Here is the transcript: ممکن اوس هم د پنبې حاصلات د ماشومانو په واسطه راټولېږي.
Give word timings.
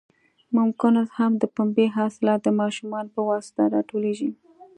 ممکن 0.57 0.93
اوس 0.99 1.09
هم 1.19 1.31
د 1.37 1.43
پنبې 1.55 1.85
حاصلات 1.97 2.39
د 2.43 2.49
ماشومانو 2.61 3.13
په 3.15 3.21
واسطه 3.29 3.61
راټولېږي. 3.75 4.29